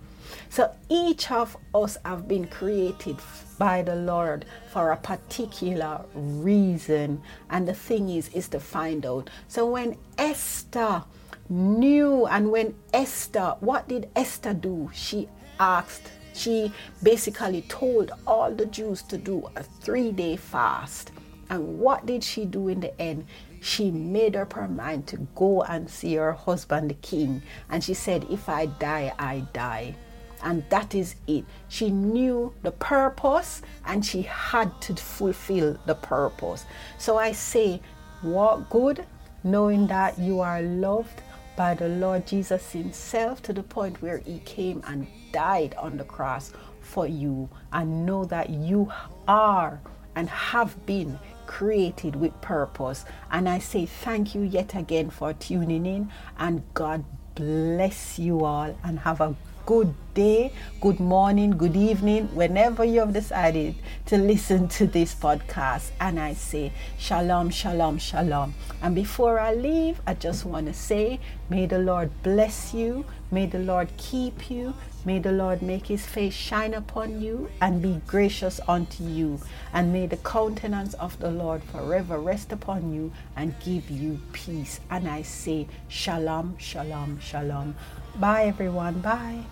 So 0.51 0.71
each 0.91 1.31
of 1.31 1.57
us 1.75 1.97
have 2.05 2.29
been 2.29 2.49
created 2.49 3.17
by 3.59 3.81
the 3.81 3.97
Lord 3.97 4.45
for 4.71 4.93
a 4.93 4.97
particular 4.97 6.05
reason. 6.15 7.23
And 7.49 7.67
the 7.67 7.75
thing 7.75 8.11
is, 8.11 8.29
is 8.35 8.49
to 8.49 8.61
find 8.61 9.07
out. 9.07 9.31
So 9.49 9.67
when 9.67 9.97
Esther 10.19 11.03
knew, 11.49 12.27
and 12.27 12.51
when 12.51 12.75
Esther, 12.93 13.57
what 13.61 13.89
did 13.89 14.09
Esther 14.15 14.55
do? 14.55 14.91
She 14.93 15.29
asked, 15.59 16.11
she 16.35 16.73
basically 17.03 17.63
told 17.63 18.13
all 18.27 18.53
the 18.53 18.67
Jews 18.67 19.03
to 19.03 19.19
do 19.19 19.49
a 19.57 19.63
three 19.63 20.13
day 20.13 20.37
fast. 20.37 21.11
And 21.51 21.79
what 21.81 22.07
did 22.07 22.23
she 22.23 22.45
do 22.45 22.69
in 22.69 22.81
the 22.81 23.01
end? 23.01 23.27
She 23.61 23.91
made 23.91 24.37
up 24.37 24.53
her 24.53 24.69
mind 24.69 25.07
to 25.09 25.17
go 25.35 25.63
and 25.63 25.91
see 25.91 26.15
her 26.15 26.33
husband, 26.33 26.91
the 26.91 26.95
king. 26.95 27.43
And 27.71 27.83
she 27.83 27.95
said, 27.95 28.27
If 28.31 28.49
I 28.49 28.67
die, 28.67 29.13
I 29.19 29.41
die. 29.53 29.97
And 30.45 30.63
that 30.69 30.95
is 30.95 31.17
it. 31.27 31.45
She 31.69 31.91
knew 31.91 32.55
the 32.63 32.71
purpose 32.71 33.63
and 33.85 34.05
she 34.07 34.23
had 34.23 34.81
to 34.83 34.95
fulfill 34.95 35.77
the 35.87 35.97
purpose. 35.97 36.65
So 36.99 37.19
I 37.19 37.33
say, 37.33 37.81
walk 38.23 38.71
good, 38.71 39.05
knowing 39.43 39.89
that 39.89 40.19
you 40.19 40.39
are 40.41 40.63
loved 40.63 41.23
by 41.59 41.75
the 41.75 41.89
Lord 41.89 42.25
Jesus 42.25 42.71
Himself 42.71 43.43
to 43.43 43.53
the 43.53 43.65
point 43.65 44.01
where 44.01 44.19
He 44.19 44.39
came 44.45 44.81
and 44.87 45.09
died 45.33 45.75
on 45.77 45.97
the 45.97 46.05
cross 46.05 46.53
for 46.81 47.05
you 47.05 47.49
and 47.73 48.07
know 48.07 48.25
that 48.27 48.49
you 48.49 48.93
are 49.27 49.81
and 50.15 50.29
have 50.29 50.87
been 50.87 51.19
created 51.47 52.15
with 52.15 52.41
purpose. 52.43 53.05
And 53.33 53.49
I 53.49 53.59
say 53.59 53.87
thank 53.87 54.37
you 54.37 54.43
yet 54.43 54.77
again 54.77 55.11
for 55.11 55.33
tuning 55.33 55.85
in, 55.85 56.13
and 56.39 56.63
God 56.75 57.05
bless 57.35 58.21
you 58.21 58.45
all 58.45 58.79
and 58.85 59.01
have 59.01 59.21
a 59.21 59.35
good 59.67 59.93
day, 60.19 60.53
good 60.81 60.99
morning, 60.99 61.53
good 61.53 61.77
evening, 61.77 62.27
whenever 62.35 62.85
you 62.85 62.99
have 62.99 63.13
decided 63.13 63.73
to 64.05 64.19
listen 64.19 64.67
to 64.67 64.85
this 64.85 65.15
podcast. 65.15 65.93
And 66.01 66.19
I 66.19 66.35
say, 66.35 66.73
Shalom, 66.99 67.51
Shalom, 67.51 67.99
Shalom. 67.99 68.55
And 68.83 68.97
before 68.97 69.39
I 69.39 69.55
leave, 69.55 70.01
I 70.09 70.15
just 70.15 70.45
want 70.45 70.67
to 70.67 70.75
say, 70.75 71.21
May 71.49 71.67
the 71.67 71.79
Lord 71.79 72.11
bless 72.25 72.75
you, 72.75 73.05
may 73.31 73.47
the 73.47 73.61
Lord 73.61 73.89
keep 73.97 74.51
you, 74.51 74.75
May 75.05 75.21
the 75.21 75.33
Lord 75.33 75.63
make 75.63 75.87
his 75.87 76.05
face 76.05 76.35
shine 76.35 76.75
upon 76.75 77.23
you 77.23 77.49
and 77.63 77.81
be 77.81 78.01
gracious 78.07 78.61
unto 78.69 79.05
you. 79.05 79.39
And 79.73 79.93
may 79.93 80.07
the 80.07 80.19
countenance 80.19 80.95
of 80.95 81.19
the 81.21 81.31
Lord 81.31 81.63
forever 81.63 82.19
rest 82.19 82.51
upon 82.53 82.93
you 82.93 83.13
and 83.37 83.55
give 83.65 83.89
you 83.89 84.21
peace. 84.33 84.81
And 84.91 85.09
I 85.09 85.23
say, 85.23 85.69
Shalom, 85.87 86.59
Shalom, 86.59 87.21
Shalom. 87.21 87.77
Bye, 88.17 88.47
everyone. 88.47 89.01
Bye. 89.01 89.45